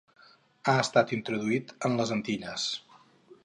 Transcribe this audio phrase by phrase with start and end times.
[0.71, 2.67] Ha estat introduït en les Antilles.